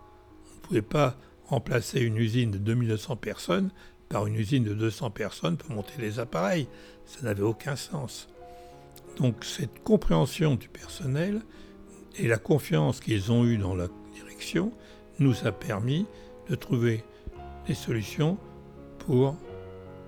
[0.51, 3.71] On ne pouvait pas remplacer une usine de 2200 personnes
[4.09, 6.69] par une usine de 200 personnes pour monter les appareils.
[7.05, 8.29] Ça n'avait aucun sens.
[9.17, 11.43] Donc cette compréhension du personnel
[12.19, 14.73] et la confiance qu'ils ont eue dans la direction
[15.19, 16.07] nous a permis
[16.49, 17.03] de trouver
[17.67, 18.39] des solutions
[18.99, 19.37] pour,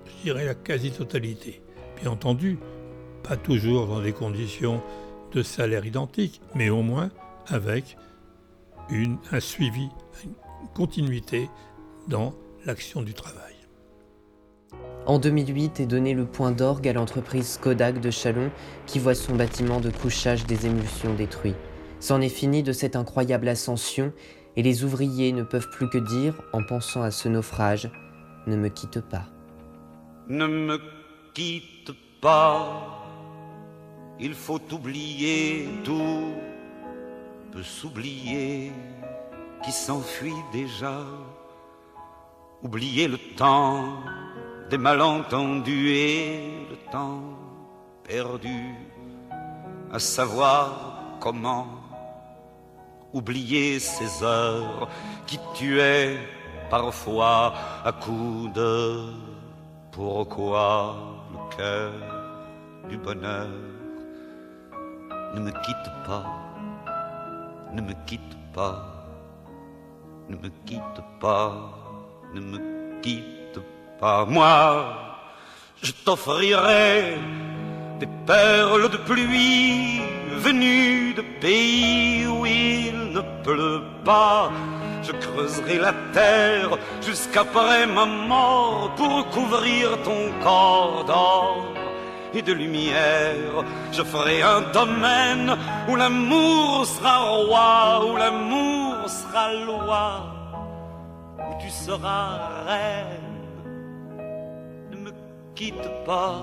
[0.05, 1.61] je dirais, la quasi-totalité.
[2.01, 2.57] Bien entendu,
[3.23, 4.81] pas toujours dans des conditions
[5.33, 7.11] de salaire identiques, mais au moins
[7.47, 7.97] avec
[9.31, 9.89] un suivi,
[10.23, 10.33] une
[10.73, 11.49] continuité
[12.07, 12.33] dans
[12.65, 13.48] l'action du travail.
[15.05, 18.51] En 2008 est donné le point d'orgue à l'entreprise Kodak de Chalon
[18.85, 21.55] qui voit son bâtiment de couchage des émulsions détruit.
[21.99, 24.13] C'en est fini de cette incroyable ascension
[24.55, 27.89] et les ouvriers ne peuvent plus que dire, en pensant à ce naufrage,
[28.47, 29.25] ne me quitte pas.
[30.27, 30.79] Ne me
[31.33, 31.91] quitte
[32.21, 33.05] pas,
[34.19, 36.33] il faut oublier tout,
[37.51, 38.71] peut s'oublier
[39.63, 41.05] qui s'enfuit déjà,
[42.61, 43.97] oublier le temps
[44.69, 47.23] des malentendus et le temps
[48.03, 48.75] perdu,
[49.91, 51.67] à savoir comment
[53.11, 54.87] oublier ces heures
[55.25, 56.17] qui tuaient
[56.69, 57.53] parfois
[57.83, 59.09] à coups de
[59.91, 60.95] pourquoi
[61.31, 61.91] le cœur
[62.89, 63.49] du bonheur
[65.33, 66.25] ne me quitte pas,
[67.73, 68.85] ne me quitte pas,
[70.29, 71.71] ne me quitte pas,
[72.35, 73.38] ne me quitte
[73.99, 74.25] pas.
[74.25, 74.85] Moi,
[75.81, 77.17] je t'offrirai
[77.99, 80.01] des perles de pluie
[80.37, 84.51] venues de pays où il ne pleut pas.
[85.03, 91.65] Je creuserai la terre jusqu'après ma mort pour couvrir ton corps d'or
[92.33, 93.63] et de lumière.
[93.91, 100.07] Je ferai un domaine où l'amour sera roi, où l'amour sera loi,
[101.39, 103.28] où tu seras reine.
[105.59, 106.41] Ne me quitte pas,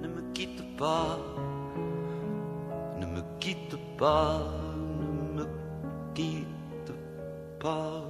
[0.00, 1.18] ne me quitte pas,
[3.00, 4.38] ne me quitte pas,
[5.00, 5.46] ne me
[6.14, 6.92] quitte
[7.58, 8.04] pas.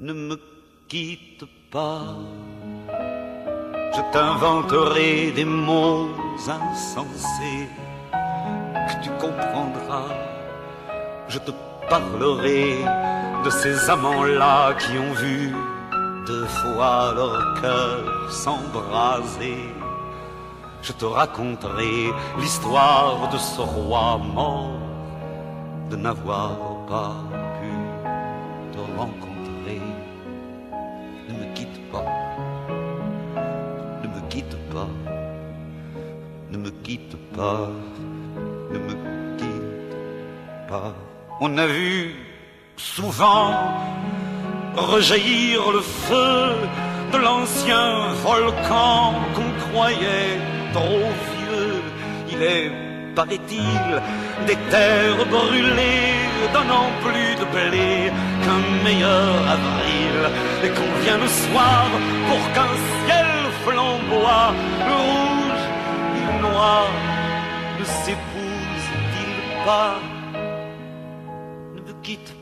[0.00, 0.36] ne me
[0.88, 2.16] quitte pas.
[3.94, 6.08] Je t'inventerai des mots
[6.48, 7.68] insensés
[8.88, 10.10] que tu comprendras.
[11.28, 11.52] Je te
[11.88, 12.84] parlerai
[13.44, 15.54] de ces amants-là qui ont vu
[16.26, 19.72] deux fois leur cœur s'embraser.
[20.82, 24.80] Je te raconterai l'histoire de ce roi mort
[25.90, 26.56] de n'avoir
[26.88, 27.16] pas
[27.58, 27.72] pu
[28.72, 29.80] te rencontrer.
[31.28, 32.04] Ne me quitte pas,
[34.02, 34.88] ne me quitte pas,
[36.50, 37.68] ne me quitte pas,
[38.72, 38.94] ne me
[39.36, 40.92] quitte pas.
[41.40, 42.14] On a vu
[42.98, 43.52] souvent
[44.74, 46.40] rejaillir le feu
[47.12, 47.88] de l'ancien
[48.26, 50.34] volcan qu'on croyait
[50.76, 51.76] trop vieux.
[52.32, 52.70] Il est,
[53.14, 53.88] paraît-il,
[54.48, 56.18] des terres brûlées
[56.56, 57.92] donnant plus de blé
[58.42, 60.16] qu'un meilleur avril.
[60.64, 61.84] Et qu'on vient le soir
[62.28, 63.30] pour qu'un ciel
[63.64, 64.48] flamboie,
[64.90, 65.64] le rouge
[66.16, 66.86] et le noir
[67.78, 70.07] ne s'épousent-ils pas?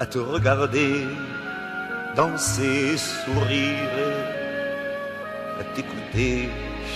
[0.00, 1.06] à te regarder
[2.16, 4.08] danser, sourire,
[5.60, 6.48] à t'écouter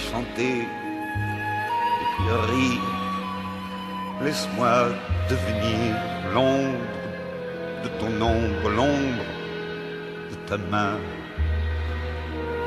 [0.09, 2.91] chanter et puis rire.
[4.23, 4.89] Laisse-moi
[5.29, 5.95] devenir
[6.33, 6.79] l'ombre
[7.85, 9.27] de ton ombre, l'ombre
[10.31, 10.97] de ta main,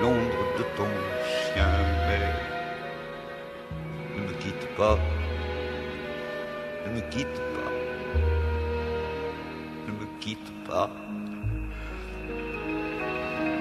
[0.01, 0.91] l'ombre de ton
[1.31, 1.73] chien.
[2.07, 2.27] Mais
[4.15, 4.97] ne me quitte pas,
[6.85, 7.66] ne me quitte pas,
[10.68, 10.89] pas,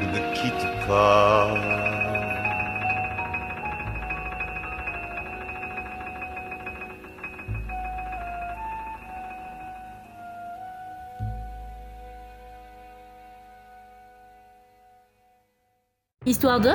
[0.00, 1.54] ne me quitte pas.
[16.26, 16.70] Histoire de?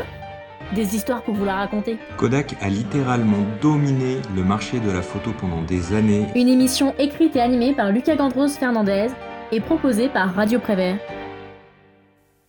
[0.74, 1.98] Des histoires pour vous la raconter.
[2.16, 6.26] Kodak a littéralement dominé le marché de la photo pendant des années.
[6.36, 9.10] Une émission écrite et animée par Lucas Gandros Fernandez
[9.52, 10.98] et proposée par Radio Prévert.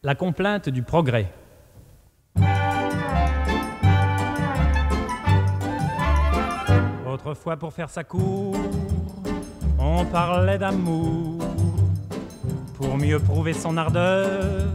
[0.03, 1.33] La complainte du progrès.
[7.07, 8.57] Autrefois, pour faire sa cour,
[9.79, 11.39] on parlait d'amour.
[12.77, 14.73] Pour mieux prouver son ardeur,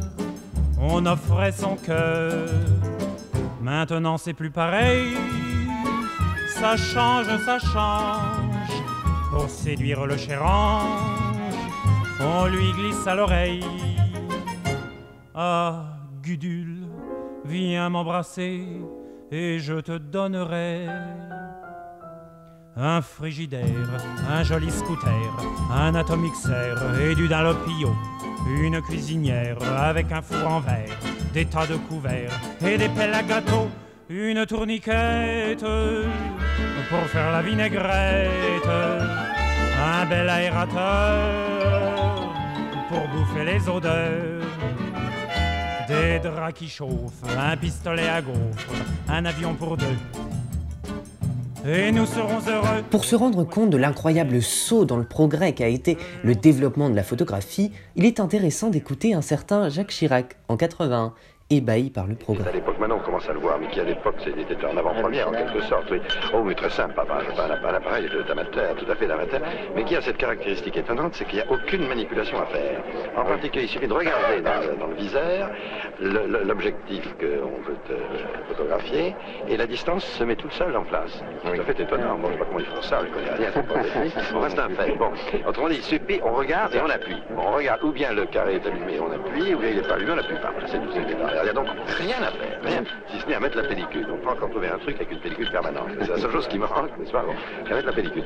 [0.80, 2.47] on offrait son cœur.
[3.61, 5.17] Maintenant, c'est plus pareil.
[6.47, 8.71] Ça change, ça change.
[9.30, 11.16] Pour séduire le cher ange,
[12.20, 13.63] on lui glisse à l'oreille.
[15.36, 15.86] Ah,
[16.22, 16.88] Gudule,
[17.45, 18.63] viens m'embrasser
[19.32, 20.88] et je te donnerai
[22.76, 25.11] un frigidaire, un joli scooter,
[25.72, 27.95] un atomixer et du Dalopio,
[28.47, 30.97] une cuisinière avec un four en verre,
[31.34, 33.68] des tas de couverts et des pelles à gâteau,
[34.09, 35.65] une tourniquette
[36.89, 41.96] pour faire la vinaigrette, un bel aérateur
[42.89, 44.43] pour bouffer les odeurs.
[45.88, 48.73] Des draps qui chauffent, un pistolet à gaufres,
[49.07, 49.85] un avion pour deux,
[51.65, 52.83] et nous serons heureux.
[52.89, 56.95] Pour se rendre compte de l'incroyable saut dans le progrès qu'a été le développement de
[56.95, 61.13] la photographie, il est intéressant d'écouter un certain Jacques Chirac en 81
[61.49, 62.49] ébahi par le progrès.
[62.49, 65.29] À l'époque, maintenant on commence à le voir, mais qui à l'époque c'était en avant-première
[65.29, 65.99] en quelque sorte, oui.
[66.33, 69.41] Oh oui, très simple, pas, pas, pas, un appareil d'amateur, tout à fait d'amateur,
[69.75, 72.81] mais qui a cette caractéristique étonnante, c'est qu'il n'y a aucune manipulation à faire.
[73.15, 75.49] En particulier, il suffit de regarder dans le, dans le viseur
[75.99, 77.77] l'objectif qu'on veut
[79.47, 81.24] et la distance se met toute seule en place.
[81.43, 82.18] C'est tout à fait étonnant.
[82.18, 83.51] Bon, je sais pas comment ils font ça, je connais rien.
[84.36, 84.95] On reste un fait.
[84.95, 85.11] Bon,
[85.47, 87.22] autrement dit, suffit, on regarde et on appuie.
[87.32, 89.88] Bon, on regarde ou bien le carré est allumé, on appuie, ou bien il n'est
[89.88, 90.51] pas allumé, on n'appuie pas.
[90.65, 93.39] C'est tout, c'est il n'y a donc rien à faire, rien, si ce n'est à
[93.39, 94.07] mettre la pellicule.
[94.11, 95.89] On peut encore trouver un truc avec une pellicule permanente.
[96.01, 97.24] C'est la seule chose qui me manque, n'est-ce pas?
[97.24, 97.34] Bon,
[97.70, 98.24] à mettre la pellicule.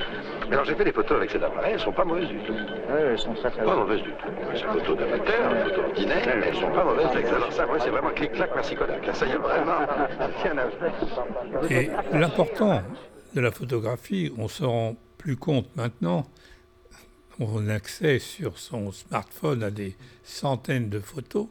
[0.51, 2.53] Alors j'ai fait des photos avec cet appareil, elles ne sont pas mauvaises du tout.
[2.53, 4.27] Oui, elles sont très très Pas mauvaises du tout.
[4.53, 7.35] C'est une photo d'amateur, une photo ordinaire, mais elles ne sont pas mauvaises avec ça.
[7.35, 9.05] Alors ça, ouais, c'est vraiment clic-clac, merci Kodak.
[9.05, 9.79] Là, ça y est vraiment
[10.41, 10.55] faire.
[11.69, 12.81] Et l'important
[13.33, 16.25] de la photographie, on se rend plus compte maintenant,
[17.39, 21.47] on a accès sur son smartphone à des centaines de photos,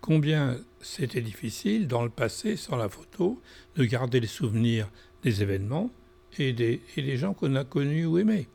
[0.00, 3.40] combien c'était difficile dans le passé, sans la photo,
[3.76, 4.90] de garder les souvenirs
[5.22, 5.90] des événements
[6.38, 8.48] et des, et des gens qu'on a connus ou aimés.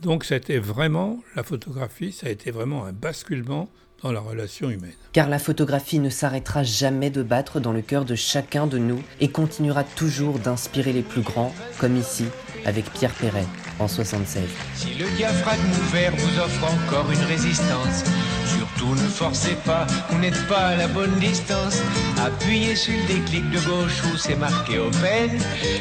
[0.00, 3.68] Donc c'était vraiment, la photographie, ça a été vraiment un basculement
[4.02, 4.94] dans la relation humaine.
[5.12, 9.02] Car la photographie ne s'arrêtera jamais de battre dans le cœur de chacun de nous
[9.20, 12.24] et continuera toujours d'inspirer les plus grands, comme ici,
[12.64, 13.46] avec Pierre Perret,
[13.78, 14.42] en 76.
[14.74, 18.04] Si le diaphragme ouvert vous offre encore une résistance,
[18.46, 21.82] surtout ne forcez pas, vous n'êtes pas à la bonne distance.
[22.24, 25.30] Appuyez sur le déclic de gauche où c'est marqué open.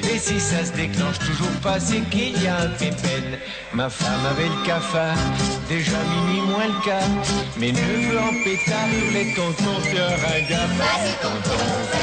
[0.03, 3.37] Et si ça se déclenche toujours pas, c'est qu'il y a un pépène.
[3.73, 5.17] Ma femme avait le cafard,
[5.69, 7.09] déjà minuit moins le quart.
[7.57, 10.67] Mes neveux en pétard, les tontons un gars.
[10.77, 12.00] Vas-y tonton,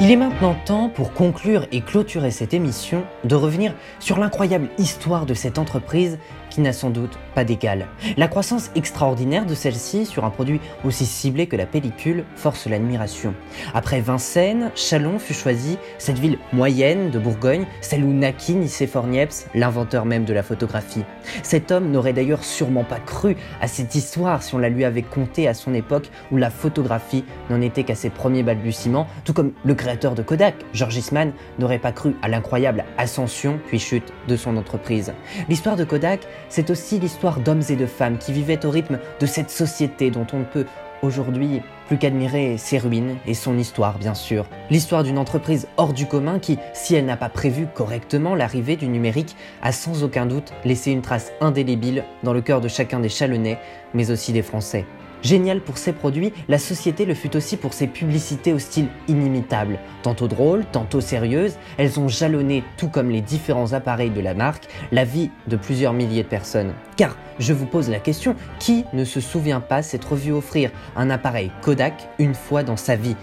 [0.00, 5.26] Il est maintenant temps, pour conclure et clôturer cette émission, de revenir sur l'incroyable histoire
[5.26, 6.18] de cette entreprise
[6.52, 7.86] qui n'a sans doute pas d'égal.
[8.18, 13.34] La croissance extraordinaire de celle-ci sur un produit aussi ciblé que la pellicule force l'admiration.
[13.72, 19.46] Après Vincennes, Chalon fut choisi, cette ville moyenne de Bourgogne, celle où naquit Nicéphore Niepce,
[19.54, 21.04] l'inventeur même de la photographie.
[21.42, 25.02] Cet homme n'aurait d'ailleurs sûrement pas cru à cette histoire si on la lui avait
[25.02, 29.52] contée à son époque où la photographie n'en était qu'à ses premiers balbutiements, tout comme
[29.64, 34.36] le créateur de Kodak, George Eastman, n'aurait pas cru à l'incroyable ascension puis chute de
[34.36, 35.14] son entreprise.
[35.48, 36.20] L'histoire de Kodak,
[36.52, 40.26] c'est aussi l'histoire d'hommes et de femmes qui vivaient au rythme de cette société dont
[40.34, 40.66] on ne peut
[41.00, 44.44] aujourd'hui plus qu'admirer ses ruines et son histoire bien sûr.
[44.68, 48.86] L'histoire d'une entreprise hors du commun qui, si elle n'a pas prévu correctement l'arrivée du
[48.88, 53.08] numérique, a sans aucun doute laissé une trace indélébile dans le cœur de chacun des
[53.08, 53.58] Chalonnais,
[53.94, 54.84] mais aussi des Français.
[55.22, 59.78] Génial pour ses produits, la société le fut aussi pour ses publicités au style inimitable.
[60.02, 64.66] Tantôt drôles, tantôt sérieuses, elles ont jalonné, tout comme les différents appareils de la marque,
[64.90, 66.74] la vie de plusieurs milliers de personnes.
[66.96, 71.08] Car, je vous pose la question, qui ne se souvient pas s'être vu offrir un
[71.08, 73.16] appareil Kodak une fois dans sa vie?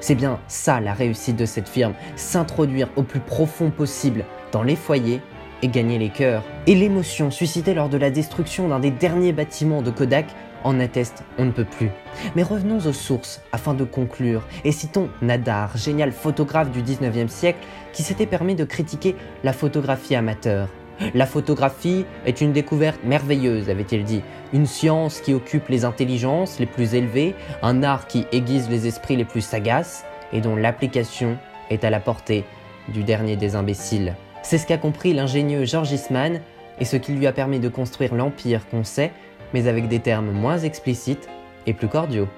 [0.00, 4.76] C'est bien ça la réussite de cette firme, s'introduire au plus profond possible dans les
[4.76, 5.22] foyers
[5.62, 6.42] et gagner les cœurs.
[6.66, 10.26] Et l'émotion suscitée lors de la destruction d'un des derniers bâtiments de Kodak
[10.66, 11.90] en atteste, on ne peut plus.
[12.34, 17.60] Mais revenons aux sources afin de conclure et citons Nadar, génial photographe du 19e siècle
[17.92, 19.14] qui s'était permis de critiquer
[19.44, 20.68] la photographie amateur.
[21.14, 26.66] La photographie est une découverte merveilleuse, avait-il dit, une science qui occupe les intelligences les
[26.66, 31.38] plus élevées, un art qui aiguise les esprits les plus sagaces et dont l'application
[31.70, 32.44] est à la portée
[32.88, 34.14] du dernier des imbéciles.
[34.42, 36.40] C'est ce qu'a compris l'ingénieux George Eastman
[36.80, 39.12] et ce qui lui a permis de construire l'empire qu'on sait
[39.52, 41.28] mais avec des termes moins explicites
[41.66, 42.28] et plus cordiaux.